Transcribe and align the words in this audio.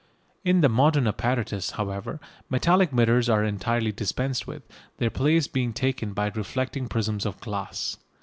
In 0.43 0.61
the 0.61 0.67
modern 0.67 1.05
apparatus, 1.05 1.69
however, 1.73 2.19
metallic 2.49 2.91
mirrors 2.91 3.29
are 3.29 3.43
entirely 3.43 3.91
dispensed 3.91 4.47
with, 4.47 4.63
their 4.97 5.11
place 5.11 5.45
being 5.45 5.73
taken 5.73 6.13
by 6.13 6.31
reflecting 6.33 6.87
prisms 6.87 7.23
of 7.23 7.39
glass. 7.39 7.97